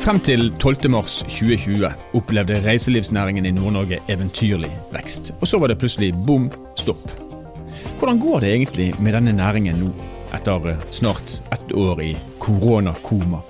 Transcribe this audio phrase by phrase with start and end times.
[0.00, 0.88] Frem til 12.
[0.88, 5.34] mars 2020 opplevde reiselivsnæringen i Nord-Norge eventyrlig vekst.
[5.40, 6.46] Og så var det plutselig bom
[6.80, 7.10] stopp.
[7.98, 9.90] Hvordan går det egentlig med denne næringen nå,
[10.32, 13.42] etter snart ett år i koronakoma?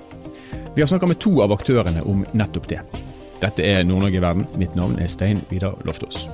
[0.75, 2.81] Vi har snakka med to av aktørene om nettopp det.
[3.39, 4.47] Dette er Nord-Norge i verden.
[4.59, 6.27] Mitt navn er Stein Vidar Loftaas.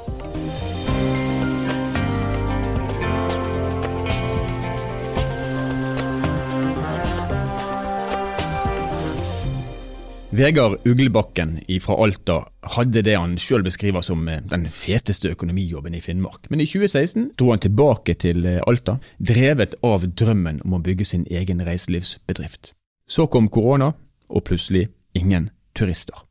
[10.37, 12.35] Vegard Uglebakken fra Alta
[12.75, 16.45] hadde det han sjøl beskriver som eh, den feteste økonomijobben i Finnmark.
[16.53, 21.07] Men i 2016 dro han tilbake til eh, Alta, drevet av drømmen om å bygge
[21.09, 22.75] sin egen reiselivsbedrift.
[23.09, 23.89] Så kom korona,
[24.29, 26.21] og plutselig ingen turister.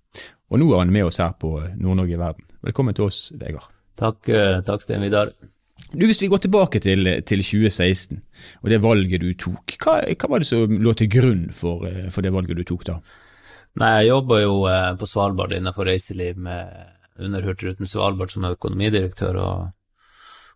[0.52, 2.47] Og nå er han med oss her på eh, Nord-Norge i verden.
[2.70, 3.66] Velkommen til oss, Vegard.
[3.98, 4.30] Takk,
[4.70, 5.34] takk Sten Vidar.
[5.91, 8.23] Du, Hvis vi går tilbake til, til, 2016
[8.62, 12.23] og det valget du tok, hva, hva var det som lå til grunn for, for
[12.23, 13.00] det valget du tok da?
[13.76, 19.36] Nei, jeg jobber jo eh, på Svalbard innenfor reiseliv med, under Hurtigruten Svalbard som økonomidirektør,
[19.36, 19.66] og,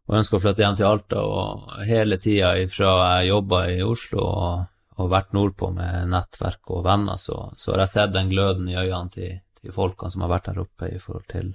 [0.09, 1.25] og ønsker å flytte hjem til Alta.
[1.25, 4.63] Og hele tida ifra jeg jobba i Oslo og,
[4.97, 8.79] og vært nordpå med nettverk og venner, så, så har jeg sett den gløden i
[8.81, 11.53] øynene til, til, folkene som har vært der oppe i forhold til,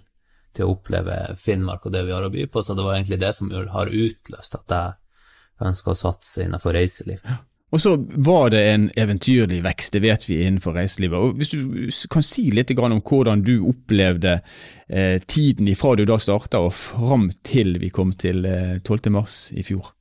[0.54, 2.62] til, å oppleve Finnmark og det vi har å by på.
[2.62, 7.26] Så det var egentlig det som har utløst at jeg ønsker å satse innenfor reiseliv.
[7.26, 7.42] Ja.
[7.76, 11.20] Og så var det en eventyrlig vekst, det vet vi innenfor reiselivet.
[11.20, 14.38] Og Hvis du kan si litt om hvordan du opplevde
[14.88, 19.12] eh, tiden ifra du da starta og fram til vi kom til eh, 12.
[19.12, 19.92] mars i fjor?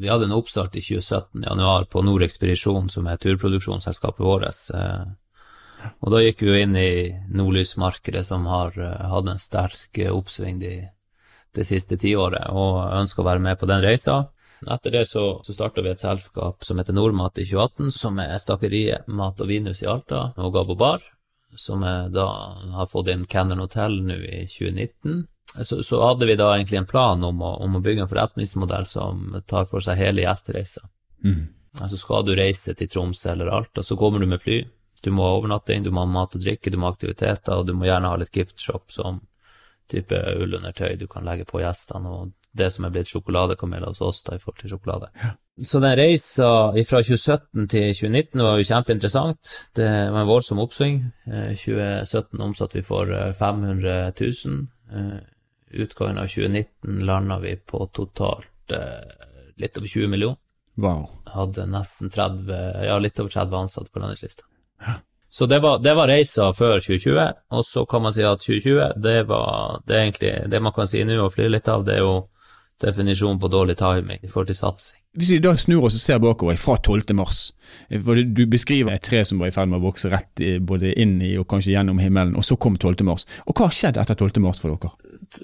[0.00, 4.64] Vi hadde en oppstart i 2017, januar, på Nord Ekspedisjon, som er turproduksjonsselskapet vårt.
[4.72, 6.90] Eh, og da gikk vi jo inn i
[7.36, 10.76] nordlysmarkedet, som har eh, hatt en sterk oppsving de,
[11.52, 14.22] det siste tiåret, og ønsker å være med på den reisa.
[14.68, 18.36] Etter det så, så starta vi et selskap som heter Nordmat i 2018, som er
[18.38, 21.04] Stakeriet Mat og Vinhus i Alta og Gabo Bar,
[21.56, 21.80] som
[22.12, 22.26] da
[22.76, 25.22] har fått inn Cannon Hotel nå i 2019.
[25.64, 28.86] Så, så, hadde vi da egentlig en plan om å, om å, bygge en forretningsmodell
[28.86, 30.84] som tar for seg hele gjestereisa.
[31.24, 31.48] Mm.
[31.80, 34.60] Altså skal du reise til Tromsø eller Alta, så kommer du med fly.
[35.02, 37.66] Du må ha overnatting, du må ha mat og drikke, du må ha aktiviteter, og
[37.66, 39.18] du må gjerne ha litt giftshop som
[39.90, 44.24] type ullundertøy du kan legge på gjestene, og det som er blitt sjokoladekameler hos oss
[44.26, 45.10] da, i forhold til sjokolade.
[45.22, 45.34] Ja.
[45.64, 49.50] Så den reisa fra 2017 til 2019 var jo kjempeinteressant.
[49.76, 51.02] Det var en voldsom oppsving.
[51.26, 54.62] I 2017 omsatte vi for 500 eh, 000.
[54.94, 55.18] Eh,
[55.82, 59.12] utgangen av 2019 landa vi på totalt eh,
[59.60, 60.40] litt over 20 millioner.
[60.80, 61.10] Wow.
[61.28, 62.50] Hadde nesten 30,
[62.86, 64.48] ja, litt over 30 ansatte på lønningslista.
[64.86, 64.96] Ja.
[65.30, 67.20] Så det var, det var, reisa før 2020,
[67.54, 71.04] og så kan man si at 2020, det var det egentlig det man kan si
[71.06, 72.16] nå og flire litt av, det er jo
[72.80, 74.98] definisjon på dårlig timing i forhold til satsing.
[75.18, 77.14] Hvis vi da snur oss og ser bakover fra 12.
[77.18, 77.40] mars,
[77.90, 81.16] for du beskriver et tre som var i ferd med å vokse rett både inn
[81.26, 83.02] i og kanskje gjennom himmelen, og så kom 12.
[83.08, 83.26] mars.
[83.46, 84.38] Og hva har skjedd etter 12.
[84.44, 84.92] mars for dere?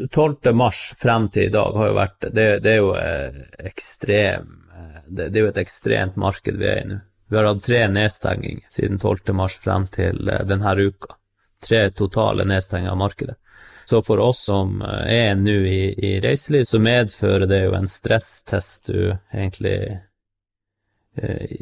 [0.06, 0.54] 12.
[0.54, 5.02] mars frem til i dag har jo vært Det, det er jo eh, ekstrem eh,
[5.06, 7.02] det, det, er jo et ekstremt marked vi er i nå.
[7.28, 9.34] Vi har hatt tre nedstenginger siden 12.
[9.34, 11.18] mars frem til eh, denne uka.
[11.66, 13.38] Tre totale nedstenginger av markedet.
[13.88, 17.86] Så for oss som eh, er nå i, i, reiseliv, så medfører det jo en
[17.88, 19.76] stresstest du egentlig
[21.22, 21.52] eh,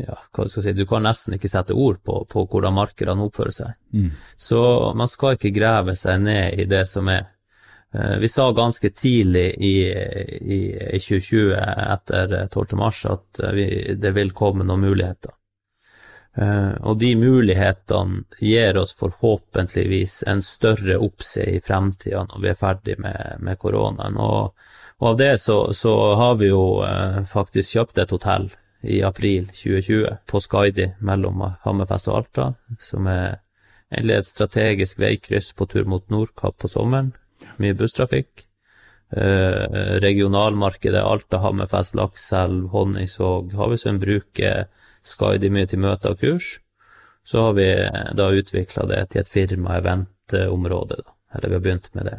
[0.00, 3.28] ja, hva skal jeg si, Du kan nesten ikke sette ord på, på hvordan markedene
[3.28, 3.76] oppfører seg.
[3.94, 4.10] Mm.
[4.36, 4.62] Så
[4.98, 7.28] man skal ikke grave seg ned i det som er.
[7.94, 10.60] Eh, vi sa ganske tidlig i, i,
[10.96, 11.54] i 2020,
[11.94, 12.74] etter 12.
[12.80, 13.68] mars, at vi,
[14.02, 15.36] det vil komme noen muligheter.
[16.32, 22.56] Uh, og de mulighetene gir oss forhåpentligvis en større oppside i fremtida når vi er
[22.56, 24.16] ferdig med, med koronaen.
[24.16, 24.54] Og,
[24.96, 28.48] og, av det så, så har vi jo uh, faktisk kjøpt et hotell
[28.82, 32.46] i april 2020 på Skaidi mellom Hammerfest og Alta,
[32.80, 33.36] som er
[33.92, 37.12] egentlig et strategisk veikryss på tur mot Nordkapp på sommeren.
[37.60, 38.46] Mye busstrafikk.
[39.12, 44.16] Uh, regionalmarkedet Alta, Hammerfest, Lakselv, Honningsvåg Havøysund vi
[45.02, 46.58] en bruker mye til møter og kurs.
[47.24, 51.02] Så har vi eh, da utvikla det til et firma-event-område.
[51.34, 52.18] Eller vi har begynt med det.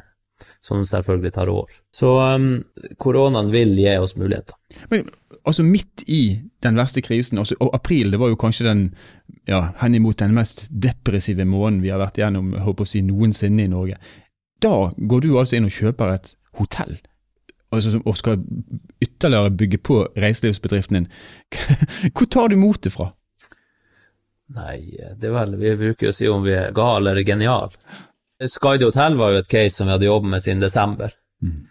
[0.63, 1.69] Som selvfølgelig tar år.
[1.93, 2.63] Så um,
[2.97, 4.55] koronaen vil gi oss muligheter.
[4.89, 5.05] Men
[5.43, 8.83] altså midt i den verste krisen, altså, og april det var jo kanskje den
[9.47, 13.71] ja, henimot den mest depressive måneden vi har vært gjennom håper å si, noensinne i
[13.71, 13.99] Norge.
[14.63, 16.95] Da går du altså inn og kjøper et hotell
[17.73, 18.39] altså, og skal
[19.03, 21.09] ytterligere bygge på reiselivsbedriften din,
[22.15, 23.11] hvor tar du motet fra?
[24.53, 24.79] Nei,
[25.17, 27.71] det er vel Vi bruker å si om vi er gale eller geniale.
[28.43, 31.13] Skaidi Hotel var jo et case som vi hadde jobbet med siden desember.
[31.43, 31.65] Mm.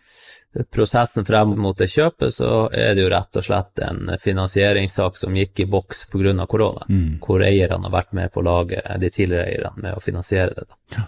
[0.71, 5.35] prosessen frem mot det kjøpet, så er det jo rett og slett en finansieringssak som
[5.37, 6.47] gikk i boks pga.
[6.47, 7.19] korona, Mm.
[7.21, 10.65] hvor eierne har vært med på å lage de tidligere eierne med å finansiere det.
[10.69, 11.07] Da.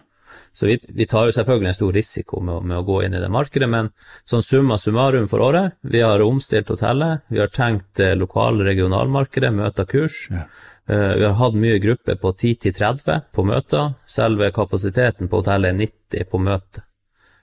[0.54, 3.22] Så vi, vi tar jo selvfølgelig en stor risiko med, med å gå inn i
[3.22, 3.90] det markedet, men
[4.22, 9.52] sånn summa summarum for året, vi har omstilt hotellet, vi har tenkt eh, lokal- regionalmarkedet,
[9.54, 10.46] møter kurs, Ja.
[10.84, 13.94] Uh, Vi har hatt mye grupper på 10-30 på møter.
[14.04, 16.82] Selve kapasiteten på hotellet er 90 på møte.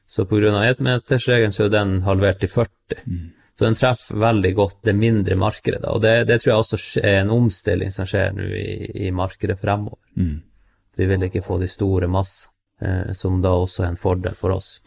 [0.06, 0.52] Så pga.
[0.68, 3.02] étmetersregelen så er den halvert til 40.
[3.58, 5.84] Så den treffer veldig godt det mindre markedet.
[5.90, 9.58] Og det, det tror jeg også er en omstilling som skjer nå i, i markedet
[9.60, 9.98] fremover.
[10.18, 10.38] Mm.
[10.98, 12.54] Vi vil ikke få de store massene,
[13.14, 14.80] som da også er en fordel for oss.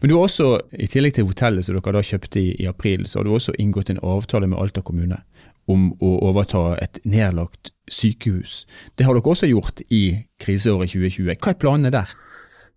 [0.00, 3.06] Men du har også, i tillegg til hotellet som dere da kjøpte i, i april,
[3.06, 5.20] så har du også inngått en avtale med Alta kommune
[5.66, 8.64] om å overta et nedlagt sykehus.
[8.94, 10.04] Det har dere også gjort i
[10.42, 11.34] kriseåret 2020.
[11.34, 12.12] Hva er planene der?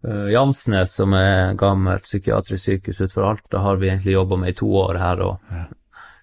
[0.05, 4.57] Uh, Jansnes, som er gammelt psykiatrisk sykehus utenfor Alta, har vi egentlig jobba med i
[4.57, 5.21] to år her.
[5.27, 5.53] Og,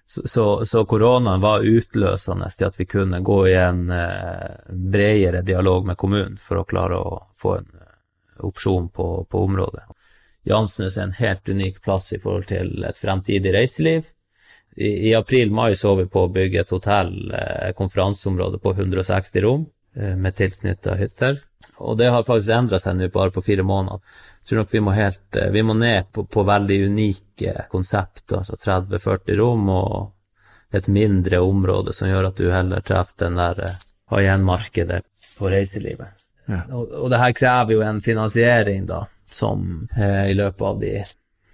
[0.07, 5.43] så, så, så koronaen var utløsende til at vi kunne gå i en uh, bredere
[5.45, 7.71] dialog med kommunen for å klare å få en
[8.45, 9.83] opsjon på, på området.
[10.47, 14.05] Jansnes er en helt unik plass i forhold til et fremtidig reiseliv.
[14.77, 19.65] I, i april-mai så vi på å bygge et hotell, eh, konferanseområde på 160 rom,
[19.97, 21.39] eh, med tilknytta hytter.
[21.77, 23.99] Og det har faktisk endra seg nå bare på fire måneder.
[24.39, 28.31] Jeg tror nok vi må, helt, eh, vi må ned på, på veldig unike konsept,
[28.37, 33.65] altså 30-40 rom og et mindre område som gjør at du heller treffer den der
[33.67, 33.81] eh,
[34.13, 35.01] high-end-markedet
[35.37, 36.16] på reiselivet.
[36.47, 36.63] Ja.
[36.71, 40.93] Og, og det her krever jo en finansiering, da, som eh, i løpet av de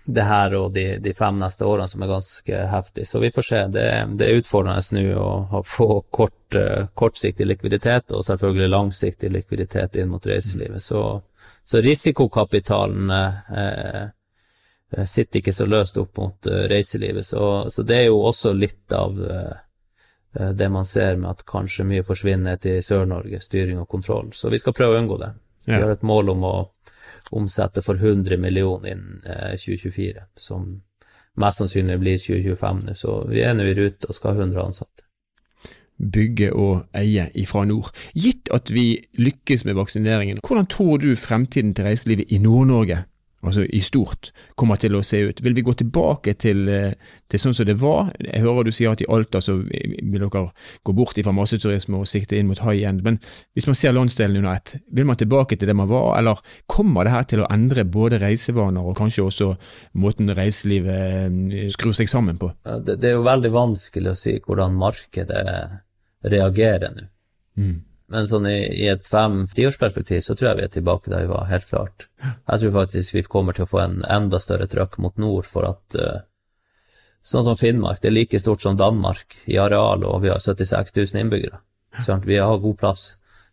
[0.05, 3.05] det her og de, de fem neste årene som er ganske heftig.
[3.07, 3.59] Så vi får se.
[3.71, 3.85] Det,
[4.19, 5.27] det er utfordrende nå
[5.59, 10.83] å få kort, eh, kortsiktig likviditet og selvfølgelig langsiktig likviditet inn mot reiselivet.
[10.83, 11.21] Så,
[11.63, 17.25] så risikokapitalen eh, eh, sitter ikke så løst opp mot eh, reiselivet.
[17.25, 19.53] Så, så det er jo også litt av eh,
[20.33, 24.31] det man ser med at kanskje mye forsvinner til Sør-Norge, styring og kontroll.
[24.33, 25.29] Så vi skal prøve å unngå det.
[25.65, 26.55] Vi har et mål om å
[27.31, 30.81] omsette for 100 millioner innen eh, 2024, som
[31.39, 32.97] mest sannsynlig blir 2025 nå.
[32.97, 35.07] Så vi er nå i rute og skal ha 100 ansatte.
[35.97, 37.93] Bygge og eie ifra nord.
[38.17, 43.03] Gitt at vi lykkes med vaksineringen, hvordan tror du fremtiden til reiselivet i Nord-Norge,
[43.43, 45.41] altså i stort, kommer til å se ut?
[45.43, 46.93] Vil vi gå tilbake til, eh,
[47.29, 48.11] til sånn som det var?
[48.19, 50.29] Jeg hører du sier at i Alta så vil dere
[50.83, 53.19] gå bort fra masseturisme og sikte inn mot high end, men
[53.53, 57.03] hvis man ser landsdelen under ett, vil man tilbake til det man var, eller kommer
[57.03, 59.53] det her til å endre både reisevaner og kanskje også
[59.99, 62.51] måten reiselivet eh, skrur seg sammen på?
[62.63, 65.47] Det, det er jo veldig vanskelig å si hvordan markedet
[66.31, 67.09] reagerer nå.
[68.13, 71.47] Men sånn i, i et fem-tiårsperspektiv så tror jeg vi er tilbake der vi var,
[71.49, 72.07] helt klart.
[72.21, 75.65] Jeg tror faktisk vi kommer til å få en enda større trøkk mot nord for
[75.71, 76.21] at uh,
[77.23, 80.91] Sånn som Finnmark, det er like stort som Danmark i areal, og vi har 76
[80.97, 81.61] 000 innbyggere.
[82.03, 82.25] Sant?
[82.27, 83.03] Vi har god plass.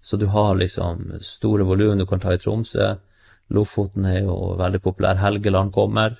[0.03, 2.89] Så du har liksom store volum du kan ta i Tromsø.
[3.55, 5.21] Lofoten er jo veldig populær.
[5.23, 6.19] Helgeland kommer.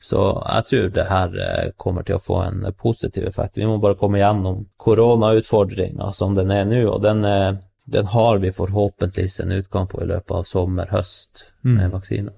[0.00, 3.58] Så jeg tror det her eh, kommer til å få en positiv effekt.
[3.58, 7.58] Vi må bare komme gjennom koronautfordringa som den er nå, og den, eh,
[7.88, 12.34] den har vi forhåpentligvis en utgang på i løpet av sommer, høst, med vaksiner.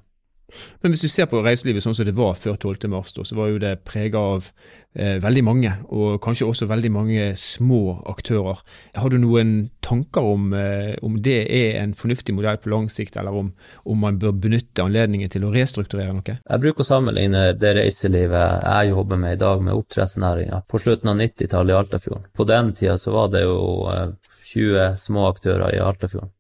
[0.83, 2.89] Men hvis du ser på reiselivet sånn som det var før 12.
[2.93, 4.49] mars, så var jo det prega av
[4.95, 8.63] eh, veldig mange, og kanskje også veldig mange små aktører.
[8.99, 13.19] Har du noen tanker om, eh, om det er en fornuftig modell på lang sikt,
[13.21, 13.53] eller om,
[13.85, 16.39] om man bør benytte anledningen til å restrukturere noe?
[16.41, 21.13] Jeg bruker å sammenligne det reiselivet jeg jobber med i dag, med oppdrettsnæringa på slutten
[21.13, 22.29] av 90-tallet i Altafjorden.
[22.37, 24.11] På den tida så var det jo eh,
[24.51, 26.33] 20 små aktører i Altafjorden.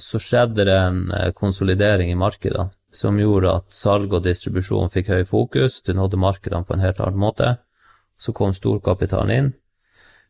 [0.00, 5.12] Så skjedde det en eh, konsolidering i markedet som gjorde at salg og distribusjon fikk
[5.12, 7.56] høy fokus, du nådde markedene på en helt annen måte.
[8.18, 9.50] Så kom storkapitalen inn.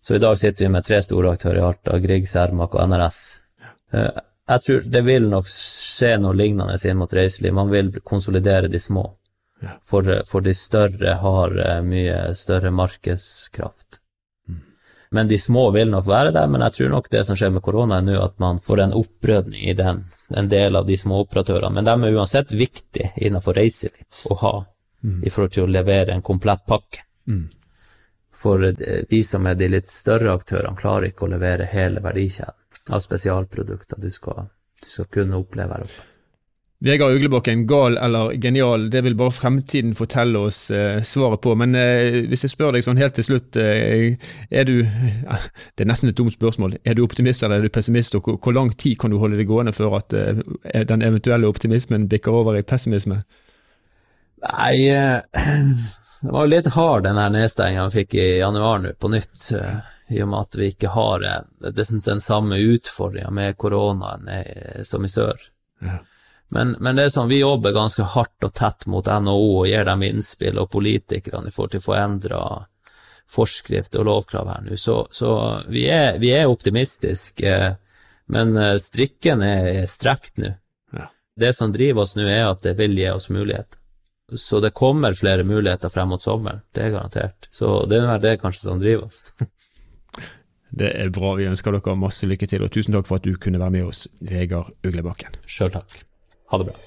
[0.01, 3.23] Så i dag sitter vi med tre store aktører i Alta, Grieg, Cermaq og NRS.
[3.93, 7.53] Eh, Jeg tror det vil nok skje noe lignende inn mot reiseliv.
[7.53, 9.05] Man vil konsolidere de små.
[9.85, 13.98] For, for de større har eh, mye større markedskraft.
[15.11, 17.65] Men de små vil nok være der, men jeg tror nok det som skjer med
[17.65, 20.03] korona er nå at man får en opprydning i den,
[20.37, 21.73] en del av de små operatørene.
[21.75, 24.53] Men de er uansett viktige innenfor reiseliv å ha,
[25.25, 27.07] i forhold til å levere en komplett pakke.
[27.29, 27.47] Mm.
[28.39, 32.95] For eh, vi som er de litt større aktørene, klarer ikke å levere hele verdikjeden
[32.95, 34.47] av spesialprodukter du skal,
[34.83, 36.07] du skal kunne oppleve her oppe.
[36.81, 41.55] Vegard Uglebakken, gal eller genial, det vil bare fremtiden fortelle oss eh, svaret på.
[41.59, 44.15] Men eh, hvis jeg spør deg sånn helt til slutt, eh,
[44.51, 44.77] er du
[45.75, 46.77] Det er nesten et dumt spørsmål.
[46.87, 49.41] Er du optimist eller er du pessimist, og hvor, hvor lang tid kan du holde
[49.41, 50.39] det gående før at eh,
[50.87, 53.25] den eventuelle optimismen bikker over i pessimisme?
[54.47, 55.19] Nei, eh,
[56.23, 59.49] det var jo litt hard den her nedstenginga vi fikk i januar nå, på nytt.
[59.59, 59.81] eh,
[60.15, 64.31] I og med at vi ikke har en, er den samme utfordringa med koronaen
[64.87, 65.43] som i sør.
[65.83, 65.99] Ja.
[66.51, 69.85] Men, men det er sånn, vi jobber ganske hardt og tett mot NHO og gir
[69.85, 72.43] dem innspill, og politikerne i forhold til å få endra
[73.29, 74.79] forskrifter og lovkrav her nå.
[74.81, 75.33] Så, så
[75.69, 77.53] vi, er, vi er optimistiske,
[78.33, 80.55] men eh, strikken er strekt nå.
[80.97, 81.11] Ja.
[81.37, 83.77] Det som driver oss nå, er at det vil gi oss mulighet.
[84.37, 87.49] Så det kommer flere muligheter frem mot sommeren, det er garantert.
[87.53, 89.23] Så det er det kanskje som driver oss.
[90.69, 91.31] Det er bra.
[91.39, 93.89] Vi ønsker dere masse lykke til, og tusen takk for at du kunne være med
[93.89, 95.41] oss, Vegard Uglebakken.
[95.49, 96.03] Sjøl takk.
[96.49, 96.79] Ha det bra.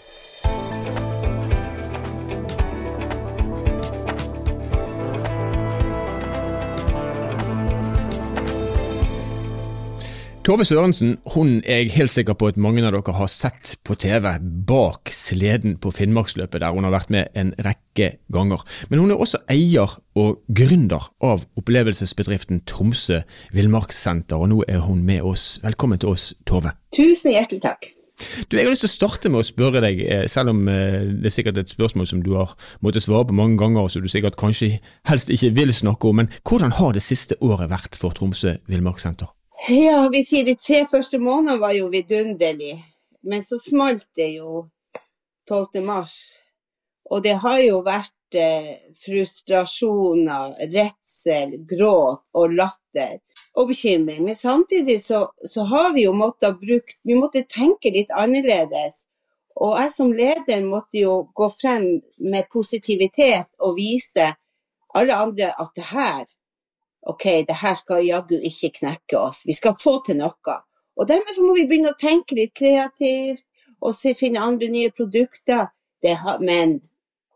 [10.41, 13.94] Tove Sørensen hun er jeg helt sikker på at mange av dere har sett på
[13.94, 14.25] TV
[14.65, 18.65] bak sleden på Finnmarksløpet, der hun har vært med en rekke ganger.
[18.89, 23.22] Men hun er også eier og gründer av opplevelsesbedriften Tromsø
[23.53, 25.60] Villmarkssenter, og nå er hun med oss.
[25.62, 26.74] Velkommen til oss, Tove.
[26.98, 27.94] Tusen hjertelig takk.
[28.48, 31.01] Du, Jeg har lyst til å starte med å spørre deg, eh, selv om eh,
[31.22, 34.04] det er sikkert et spørsmål som du har måttet svare på mange ganger, og som
[34.04, 37.98] du sikkert kanskje helst ikke vil snakke om, men hvordan har det siste året vært
[38.00, 39.32] for Tromsø Villmarkssenter?
[39.70, 42.80] Ja, vi sier de tre første månedene var jo vidunderlig,
[43.24, 44.66] men så smalt det jo
[45.50, 45.84] 12.
[45.86, 46.16] mars.
[47.12, 53.20] Og det har jo vært eh, frustrasjoner, redsel, gråt og latter
[53.55, 54.24] og bekymring.
[54.25, 59.05] Men samtidig så, så har vi jo måttet bruke Vi måtte tenke litt annerledes.
[59.55, 64.31] Og jeg som leder måtte jo gå frem med positivitet og vise
[64.96, 66.24] alle andre at det her
[67.01, 70.58] ok, det her skal jaggu ikke knekke oss, vi skal få til noe.
[70.98, 73.46] Og dermed så må vi begynne å tenke litt kreativt,
[73.81, 75.72] og se, finne andre nye produkter.
[76.01, 76.77] Det har, men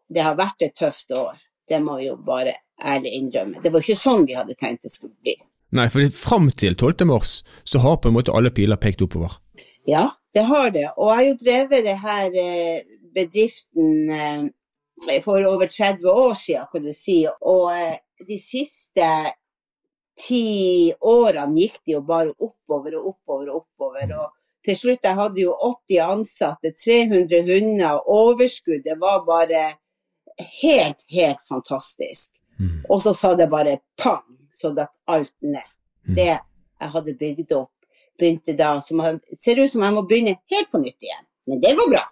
[0.09, 3.61] det har vært et tøft år, det må vi jo bare ærlig innrømme.
[3.63, 5.35] Det var ikke sånn vi hadde tenkt det skulle bli.
[5.75, 7.05] Nei, for fram til 12.
[7.09, 9.37] mars så har på en måte alle piler pekt oppover.
[9.87, 10.89] Ja, det har det.
[10.95, 12.77] Og jeg har jo drevet det her eh,
[13.15, 14.45] bedriften eh,
[15.23, 17.17] for over 30 år siden, kan du si.
[17.41, 19.09] Og eh, de siste
[20.19, 24.15] ti årene gikk det jo bare oppover og oppover og oppover.
[24.15, 25.55] Og til slutt, jeg hadde jo
[25.89, 28.85] 80 ansatte, 300 hunder, overskudd.
[28.85, 29.67] Det var bare
[30.61, 32.31] helt, helt fantastisk.
[32.59, 32.85] Mm.
[32.89, 34.23] Og så sa det bare pang,
[34.55, 35.67] så datt alt ned.
[36.07, 36.15] Mm.
[36.17, 37.71] Det jeg hadde bygd opp,
[38.19, 39.01] begynte da som
[39.35, 41.25] Ser ut som jeg må begynne helt på nytt igjen.
[41.47, 42.03] Men det går bra.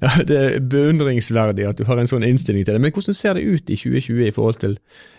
[0.00, 2.80] Ja, Det er beundringsverdig at du har en sånn innstilling til det.
[2.82, 4.78] Men hvordan ser det ut i 2020 i forhold til,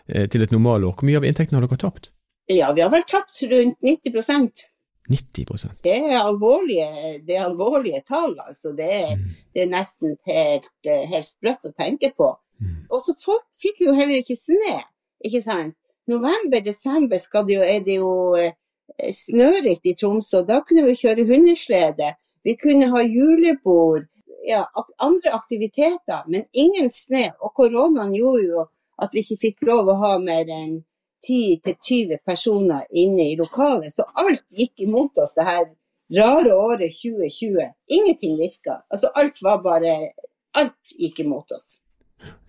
[0.10, 0.94] eh, til et normalår?
[0.98, 2.10] Hvor mye av inntektene har dere tapt?
[2.50, 4.66] Ja, vi har vel tapt rundt 90%
[5.12, 6.88] 90% Det er alvorlige,
[7.28, 8.72] det er alvorlige tall, altså.
[8.78, 9.30] Det er, Mm.
[9.54, 12.30] det er nesten helt, helt sprøtt å tenke på.
[12.62, 12.86] Mm.
[12.90, 14.78] Og så folk fikk jo heller ikke snø,
[15.26, 15.76] ikke sant.
[16.08, 17.20] November-desember
[17.62, 18.54] er det jo eh,
[19.14, 22.14] snørikt i Tromsø, da kunne vi kjøre hundeslede.
[22.44, 24.08] Vi kunne ha julebord,
[24.48, 24.66] ja,
[25.00, 27.28] andre aktiviteter, men ingen snø.
[27.40, 28.66] Og koronaen gjorde jo
[29.02, 30.82] at vi ikke fikk lov å ha mer enn
[31.22, 33.94] 10-20 personer inne i lokalet.
[33.94, 35.68] Så alt gikk imot oss det her
[36.18, 37.70] rare året 2020.
[37.88, 38.82] Ingenting virka.
[38.90, 39.96] Altså alt var bare
[40.52, 41.78] Alt gikk imot oss.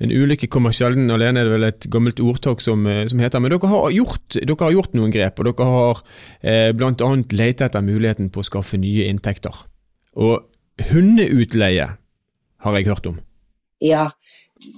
[0.02, 3.40] En ulykke kommer sjelden alene, er det vel et gammelt ordtak som, eh, som heter.
[3.40, 6.02] Men dere har, gjort, dere har gjort noen grep, og dere har
[6.42, 7.10] eh, bl.a.
[7.38, 9.54] lett etter muligheten på å skaffe nye inntekter.
[10.18, 10.48] Og
[10.90, 11.88] hundeutleie
[12.62, 13.20] har jeg hørt om.
[13.82, 14.10] Ja.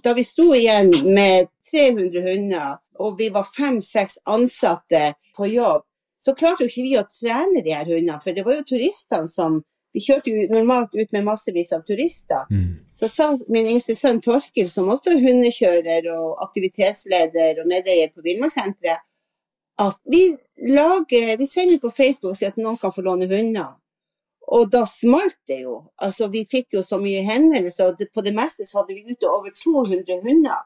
[0.05, 5.85] Da vi sto igjen med 300 hunder, og vi var fem-seks ansatte på jobb,
[6.25, 9.29] så klarte jo ikke vi å trene de her hundene, for det var jo turistene
[9.29, 9.61] som
[9.95, 12.49] Vi kjørte jo normalt ut med massevis av turister.
[12.51, 12.83] Mm.
[12.99, 18.25] Så sa min yngste sønn Torkil, som også er hundekjører og aktivitetsleder og medeier på
[18.25, 19.05] Villmarkssenteret,
[19.79, 20.37] at vi
[20.71, 23.73] lager Vi sender på Facebook og sier at noen kan få låne hunder.
[24.55, 25.81] Og da smalt det jo.
[25.97, 29.31] Altså, vi fikk jo så mye henvendelser, og på det meste så hadde vi ute
[29.31, 30.61] over 200 hunder.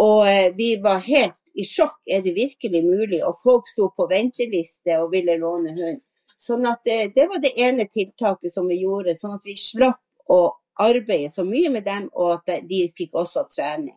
[0.00, 2.00] Og eh, vi var helt i sjokk.
[2.10, 3.20] Er det virkelig mulig?
[3.26, 6.00] Og folk sto på venteliste og ville låne hund.
[6.44, 10.00] Sånn at det, det var det ene tiltaket som vi gjorde, sånn at vi slapp
[10.28, 10.40] å
[10.84, 13.94] arbeide så mye med dem, og at de- fikk også trening.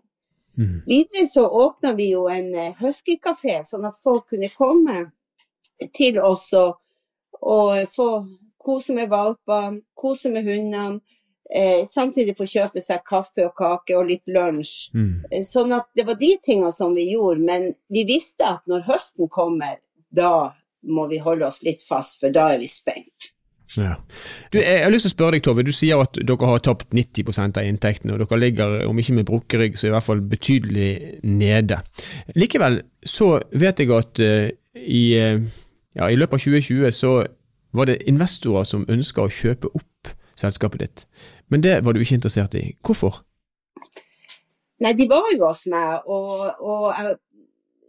[0.57, 0.81] Mm.
[0.87, 5.03] Videre så åpna vi jo en eh, huskykafé, sånn at folk kunne komme
[5.93, 6.79] til oss og,
[7.41, 8.07] og få
[8.67, 11.01] kose med valpene, kose med hundene.
[11.47, 14.89] Eh, samtidig få kjøpe seg kaffe og kake og litt lunsj.
[14.97, 15.11] Mm.
[15.31, 18.83] Eh, Sånn at det var de tingene som vi gjorde, men vi visste at når
[18.89, 19.77] høsten kommer,
[20.11, 20.51] da
[20.83, 23.31] må vi holde oss litt fast, for da er vi spent.
[23.75, 23.97] Ja.
[24.53, 25.65] Du, jeg har lyst til å spørre deg, Tove.
[25.67, 29.27] Du sier at dere har tapt 90% av inntektene, og dere ligger, om ikke med
[29.27, 30.91] brukket rygg, så i hvert fall betydelig
[31.27, 31.81] nede.
[32.37, 35.43] Likevel så vet jeg at uh, i, uh,
[35.99, 37.13] ja, i løpet av 2020 så
[37.75, 41.07] var det investorer som ønska å kjøpe opp selskapet ditt,
[41.51, 42.69] men det var du ikke interessert i.
[42.85, 43.23] Hvorfor?
[44.85, 47.15] Nei, de var jo hos meg, og, og jeg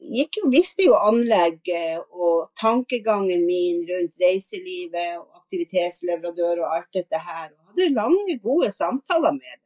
[0.00, 7.18] gikk jo, visste jo anlegget og tankegangen min rundt reiselivet og aktivitetsleverandør og alt dette
[7.18, 7.50] her.
[7.52, 9.64] Og hadde lange, gode samtaler med dem.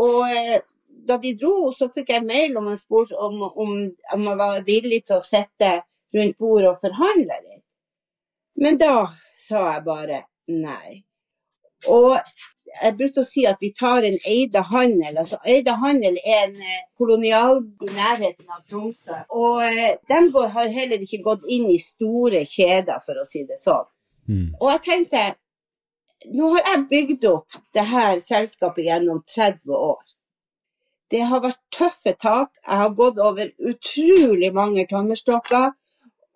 [0.00, 0.60] Og eh,
[1.08, 3.76] da de dro, så fikk jeg mail om, spurt, om, om,
[4.14, 5.72] om jeg var villig til å sitte
[6.14, 7.64] rundt bordet og forhandle litt.
[8.60, 9.06] Men da
[9.38, 11.00] sa jeg bare nei.
[11.88, 12.18] Og
[12.70, 15.18] jeg brukte å si at vi tar en Eide handel.
[15.18, 19.16] altså Eide handel er en eh, kolonial i nærheten av Tromsø.
[19.36, 23.44] Og eh, de går, har heller ikke gått inn i store kjeder, for å si
[23.48, 23.88] det sånn.
[24.30, 24.48] Mm.
[24.60, 25.28] Og jeg tenkte
[26.36, 30.02] Nå har jeg bygd opp det her selskapet gjennom 30 år.
[31.10, 32.58] Det har vært tøffe tak.
[32.60, 35.72] Jeg har gått over utrolig mange tømmerstokker.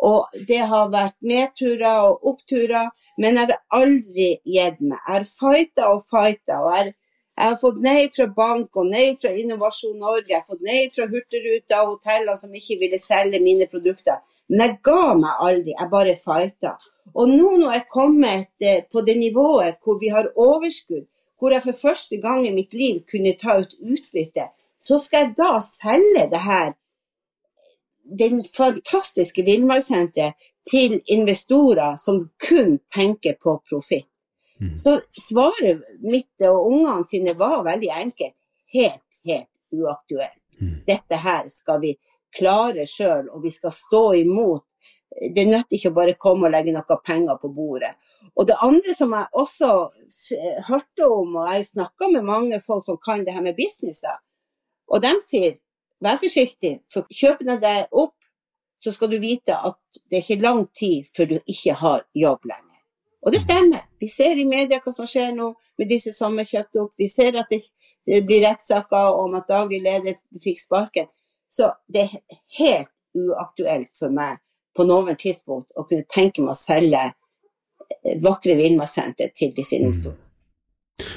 [0.04, 4.98] Og det har vært nedturer og oppturer, men jeg har aldri gitt meg.
[4.98, 6.58] Jeg har fighta og fighta.
[6.60, 6.92] Og jeg,
[7.38, 10.28] jeg, har fått nei fra bank og nei fra Innovasjon Norge.
[10.28, 14.20] Jeg har fått nei fra Hurtigruta og hoteller som ikke ville selge mine produkter.
[14.52, 16.76] Men jeg ga meg aldri, jeg bare fighta.
[17.14, 21.06] Og nå når jeg er kommet eh, på det nivået hvor vi har overskudd,
[21.38, 25.36] hvor jeg for første gang i mitt liv kunne ta ut utbytte, så skal jeg
[25.38, 26.74] da selge det her
[28.04, 30.34] den fantastiske villmarkssenteret
[30.70, 34.08] til investorer som kun tenker på profitt.
[34.60, 34.76] Mm.
[34.78, 38.36] Så svaret mitt og ungene sine var veldig enkelt.
[38.72, 40.40] Helt, helt uaktuelt.
[40.60, 40.76] Mm.
[40.86, 41.94] Dette her skal vi
[42.34, 44.64] klare sjøl, og vi skal stå imot.
[45.34, 47.92] Det nytter ikke å bare komme og legge noe penger på bordet.
[48.34, 49.70] Og det andre som jeg også
[50.68, 54.16] hørte om, og jeg snakka med mange folk som kan det her med businesser,
[54.90, 55.54] og de sier
[56.04, 58.16] Vær forsiktig, for kjøper de deg opp,
[58.80, 59.78] så skal du vite at
[60.10, 62.80] det er ikke lang tid før du ikke har jobb lenger.
[63.24, 63.86] Og det stemmer.
[64.00, 65.46] Vi ser i media hva som skjer nå
[65.80, 66.92] med disse som er kjøpt opp.
[67.00, 71.08] Vi ser at det blir rettssaker om at daglig leder fikk sparken.
[71.48, 74.42] Så det er helt uaktuelt for meg
[74.76, 77.06] på noen tidspunkt å kunne tenke meg å selge
[78.20, 80.20] vakre villmarkssenter til disse investorene.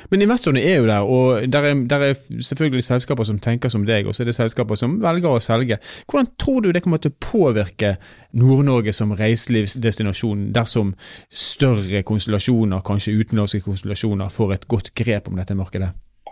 [0.10, 3.86] Men investorene er jo der, og der er, der er, selvfølgelig selskaper som tenker som
[3.86, 5.78] deg, og så er det selskaper som velger å selge.
[6.10, 7.94] Hvordan tror du det kommer til å påvirke
[8.40, 10.96] Nord-Norge som reiselivsdestinasjon dersom
[11.30, 15.92] større konstellasjoner, kanskje utenlandske konstellasjoner, får et godt grep om dette markedet?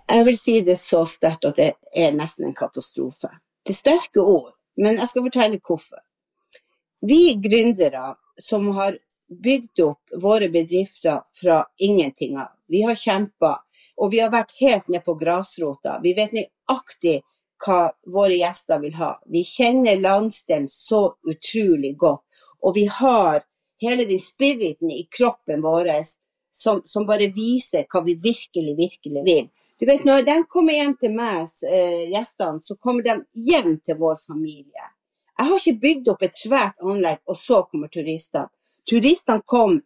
[0.10, 3.30] Jeg vil si det så sterkt at det er nesten en katastrofe.
[3.66, 6.02] Det er sterke ord, men jeg skal fortelle hvorfor.
[7.06, 8.98] Vi gründere som har
[9.30, 13.54] bygd opp våre bedrifter fra ingenting av, vi har kjempa,
[14.02, 16.00] og vi har vært helt ned på grasrota.
[16.04, 17.22] Vi vet nøyaktig
[17.66, 17.80] hva
[18.12, 19.16] våre gjester vil ha.
[19.32, 22.24] Vi kjenner landsdelen så utrolig godt.
[22.62, 23.44] Og vi har
[23.82, 25.92] hele den spiriten i kroppen vår
[26.52, 29.48] som, som, bare viser hva vi virkelig, virkelig vil.
[29.80, 33.98] Du vet, Når de kommer hjem til meg, eh, gjestene, så kommer de hjem til
[34.00, 34.86] vår familie.
[35.38, 38.48] Jeg har ikke bygd opp et svært anlegg, og så kommer turistene.
[38.88, 39.82] Turistene kom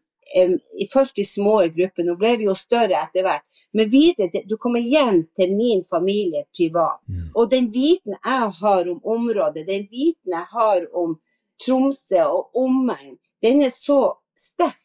[0.93, 3.45] først i små grupper, nå ble vi jo større etter hvert.
[3.73, 7.01] Men videre, du kommer hjem til min familie privat.
[7.35, 11.17] Og den viten jeg har om området, den viten jeg har om
[11.59, 14.79] Tromsø og omegn, den er så sterk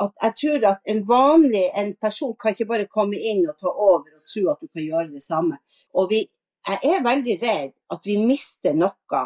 [0.00, 3.68] at jeg tror at en vanlig en person kan ikke bare komme inn og ta
[3.68, 5.58] over og tro at du kan gjøre det samme.
[5.94, 6.22] Og vi,
[6.68, 9.24] jeg er veldig redd at vi mister noe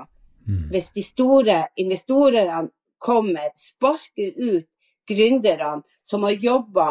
[0.49, 0.71] mm.
[0.73, 4.69] hvis de store investorene kommer, sparker ut
[5.09, 6.89] gründerne som har jobba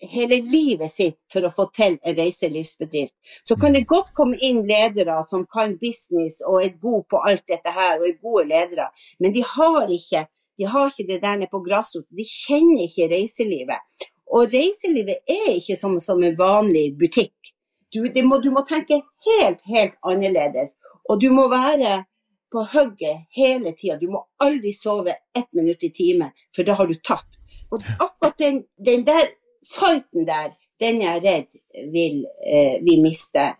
[0.00, 3.14] hele livet sitt for å få til en reiselivsbedrift.
[3.44, 7.44] Så kan det godt komme inn ledere som kan business og er gode på alt
[7.48, 10.26] dette her, og er gode ledere, men de har ikke,
[10.58, 12.08] de har ikke det der nede på grasrota.
[12.10, 14.04] De kjenner ikke reiselivet.
[14.28, 17.54] Og reiselivet er ikke som, som en vanlig butikk.
[17.94, 20.74] Du, må, du må tenke helt, helt annerledes.
[21.08, 22.02] Og du må være
[22.52, 23.98] på hugget hele tida.
[24.00, 27.38] Du må aldri sove ett minutt i timen, for da har du tapt.
[27.70, 29.30] Og akkurat den, den der
[29.68, 31.60] fighten der, den jeg er redd
[31.92, 33.52] vil eh, vi miste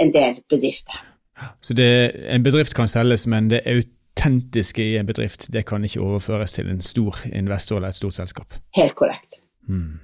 [0.00, 0.98] en del bedrifter.
[1.60, 6.02] Så det, en bedrift kan selges, men det autentiske i en bedrift det kan ikke
[6.02, 8.54] overføres til en stor investor eller et stort selskap?
[8.76, 9.40] Helt korrekt.
[9.68, 10.00] Hmm.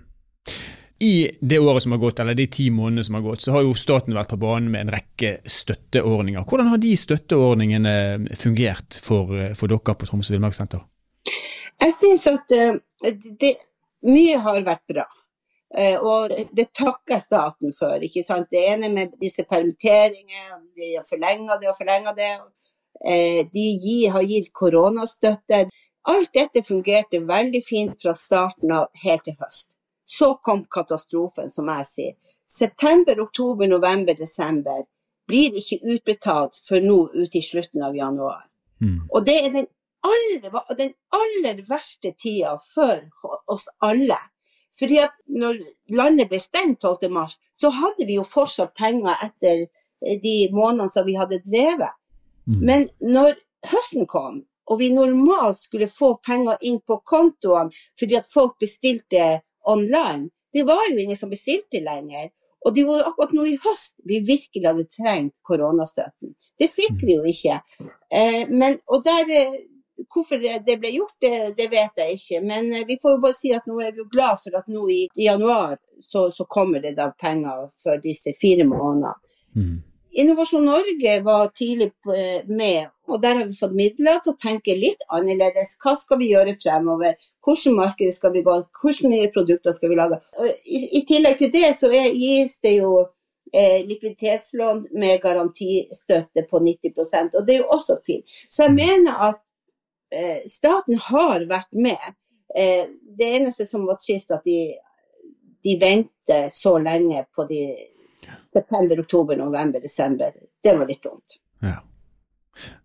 [1.01, 3.65] I det året som har gått, eller de ti månedene som har gått, så har
[3.65, 6.45] jo staten vært på banen med en rekke støtteordninger.
[6.45, 7.95] Hvordan har de støtteordningene
[8.37, 10.83] fungert for, for dere på Tromsø villmarkssenter?
[11.81, 12.77] Jeg syns at uh,
[13.41, 13.55] det,
[14.05, 15.07] mye har vært bra.
[15.79, 18.03] Eh, og det takker staten for.
[18.03, 18.51] ikke sant?
[18.51, 22.31] Det ene med disse permitteringene, de har forlenga det og forlenga det.
[23.07, 25.69] Eh, de har gitt koronastøtte.
[26.11, 29.80] Alt dette fungerte veldig fint fra starten av helt til høst.
[30.19, 32.15] Så kom katastrofen, som jeg sier.
[32.51, 34.83] September, oktober, november, desember
[35.31, 38.49] blir ikke utbetalt før nå ute i slutten av januar.
[38.83, 39.07] Mm.
[39.07, 39.69] Og det er den
[40.03, 43.07] aller, den aller verste tida for
[43.47, 44.19] oss alle.
[44.79, 45.61] Fordi at når
[45.93, 47.11] landet ble stengt 12.
[47.13, 49.67] mars, så hadde vi jo fortsatt penger etter
[50.01, 51.93] de månedene som vi hadde drevet.
[52.49, 52.61] Mm.
[52.67, 53.37] Men når
[53.71, 59.41] høsten kom, og vi normalt skulle få penger inn på kontoene fordi at folk bestilte
[59.69, 62.31] online, det var jo ingen som bestilte lenger.
[62.67, 66.35] Og det var akkurat nå i høst vi virkelig hadde trengt koronastøtten.
[66.61, 67.05] Det fikk mm.
[67.07, 67.61] vi jo ikke.
[68.13, 69.61] Eh, men, og der
[70.01, 72.39] Hvorfor det ble gjort, det, det, vet jeg ikke.
[72.41, 74.71] Men eh, vi får jo bare si at nå er vi jo glad for at
[74.73, 79.13] nå i, i januar så, så, kommer det da penger for disse fire månedene.
[79.57, 79.75] Mm.
[80.19, 84.75] Innovasjon Norge var tidlig eh, med, og der har vi fått midler til å tenke
[84.79, 85.77] litt annerledes.
[85.83, 87.15] Hva skal vi gjøre fremover?
[87.47, 88.57] Hvilke markeder skal vi gå?
[88.83, 90.21] Hvilke nye produkter skal vi lage?
[90.67, 92.97] I, i tillegg til det så er, gis det jo
[93.53, 98.27] eh, likviditetslån med garantistøtte på 90% og det er jo også fint.
[98.49, 99.47] Så jeg mener at
[100.13, 102.15] Eh, staten har vært med.
[102.57, 102.87] Eh,
[103.19, 104.75] det eneste som var trist, at de,
[105.65, 107.63] de venter så lenge på de
[108.53, 110.33] september, oktober, november, desember.
[110.63, 111.39] Det var litt dumt.
[111.63, 111.79] Ja.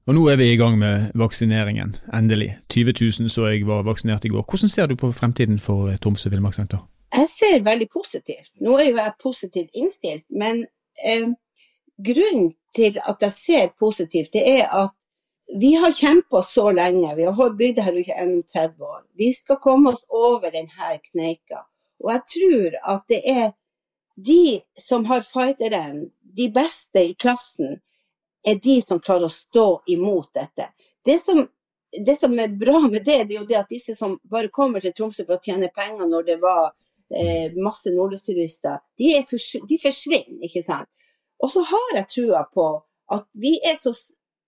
[0.08, 2.52] Og nå er vi i gang med vaksineringen, endelig.
[2.72, 4.46] 20 000 så jeg var vaksinert i går.
[4.46, 6.84] Hvordan ser du på fremtiden for eh, Tromsø villmarkssenter?
[7.16, 8.52] Jeg ser veldig positivt.
[8.62, 10.66] Nå er jo jeg positivt innstilt, men
[11.06, 11.28] eh,
[12.10, 14.94] grunnen til at jeg ser positivt, det er at
[15.60, 19.02] vi har kjempa så lenge, vi har bygd her gjennom 30 år.
[19.18, 21.66] Vi skal komme oss over denne kneika.
[22.04, 23.54] Og jeg tror at det er
[24.16, 27.80] de som har fighteren, de beste i klassen,
[28.48, 30.70] er de som klarer å stå imot dette.
[31.06, 31.42] Det som,
[32.06, 34.84] det som er bra med det, det er jo det at disse som bare kommer
[34.84, 36.70] til Tromsø for å tjene penger når det var
[37.10, 39.16] eh, masse nordlysturister, de,
[39.70, 40.90] de forsvinner, ikke sant.
[41.44, 42.68] Og så har jeg trua på
[43.16, 43.94] at vi er så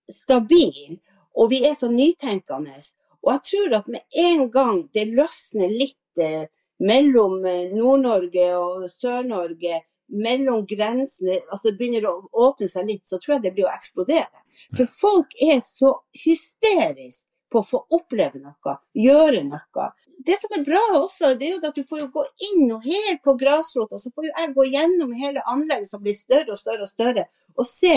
[0.08, 0.98] stabile,
[1.38, 2.78] og vi er så nytenkende.
[3.22, 6.46] Og jeg tror at med en gang det løsner litt eh,
[6.84, 12.14] mellom eh, Nord-Norge og Sør-Norge, mellom grensene, altså begynner å
[12.46, 14.44] åpne seg litt, så tror jeg det blir å eksplodere.
[14.76, 19.88] For folk er så hysteriske på å få oppleve noe, gjøre noe.
[20.24, 23.22] Det som er bra også, det er jo at du får gå inn og helt
[23.24, 26.84] på grasrota, så får jo jeg gå gjennom hele anlegget som blir større og større
[26.84, 27.94] og større, og se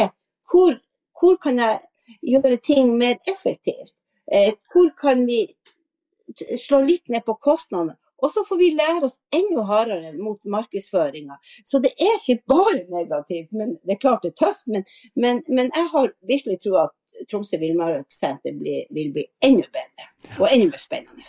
[0.52, 0.78] hvor,
[1.20, 1.82] hvor kan jeg
[2.34, 3.96] gjøre ting mer effektivt?
[4.32, 5.44] Eh, hvor kan vi
[6.60, 7.98] slå litt ned på kostnadene?
[8.22, 11.38] Og så får vi lære oss enda hardere mot markedsføringa.
[11.66, 13.52] Så det er ikke bare negativt.
[13.52, 16.98] men Det er klart det er tøft, men, men, men jeg har virkelig tro at
[17.32, 18.54] Tromsø villmarkssenter
[18.96, 20.06] vil bli enda bedre
[20.40, 21.26] og enda mer spennende.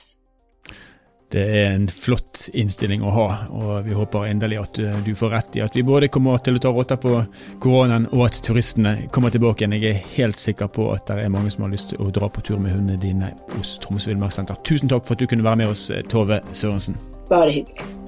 [1.33, 5.33] Det er en flott innstilling å ha, og vi håper endelig at eh, du får
[5.33, 7.14] rett i at vi både kommer til å ta rotta på
[7.62, 9.79] koronaen, og at turistene kommer tilbake igjen.
[9.79, 12.29] Jeg er helt sikker på at det er mange som har lyst til å dra
[12.29, 14.61] på tur med hundene dine hos Tromsø villmarkssenter.
[14.68, 17.01] Tusen takk for at du kunne være med oss, eh, Tove Sørensen.
[17.33, 18.02] Bare hyggelig.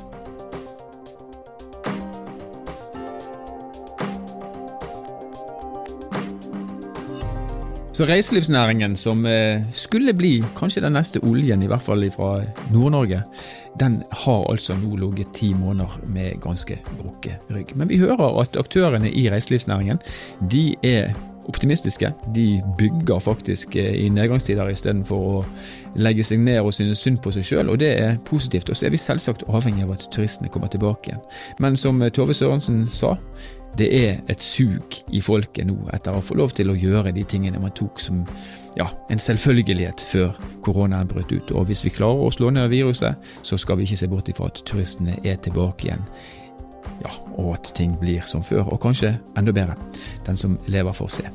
[7.95, 12.41] Så reiselivsnæringen, som eh, skulle bli kanskje den neste oljen, i hvert fall fra
[12.73, 13.21] Nord-Norge,
[13.81, 17.71] den har altså nå ligget ti måneder med ganske brukket rygg.
[17.79, 20.03] Men vi hører at aktørene i reiselivsnæringen
[20.51, 21.15] de er
[21.49, 22.13] optimistiske.
[22.35, 25.45] De bygger faktisk eh, i nedgangstider istedenfor å
[25.95, 28.71] legge seg ned og synes synd på seg sjøl, og det er positivt.
[28.71, 31.23] Og så er vi selvsagt avhengig av at turistene kommer tilbake igjen.
[31.63, 33.15] Men som eh, Tove Sørensen sa,
[33.79, 37.25] det er et sug i folket nå etter å få lov til å gjøre de
[37.27, 38.23] tingene man tok som
[38.79, 40.35] ja, en selvfølgelighet før
[40.67, 41.53] koronaen brøt ut.
[41.55, 44.51] Og hvis vi klarer å slå ned viruset, så skal vi ikke se bort ifra
[44.51, 46.07] at turistene er tilbake igjen.
[47.03, 49.79] Ja, og at ting blir som før, og kanskje enda bedre.
[50.27, 51.35] Den som lever, får se.